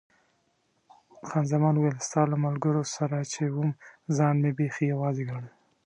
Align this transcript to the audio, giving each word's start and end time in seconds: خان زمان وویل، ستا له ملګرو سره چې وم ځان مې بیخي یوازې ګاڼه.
خان 1.27 1.43
زمان 1.53 1.73
وویل، 1.75 1.97
ستا 2.07 2.21
له 2.31 2.37
ملګرو 2.45 2.83
سره 2.95 3.17
چې 3.31 3.41
وم 3.55 3.69
ځان 4.17 4.35
مې 4.41 4.51
بیخي 4.57 4.85
یوازې 4.93 5.23
ګاڼه. 5.29 5.51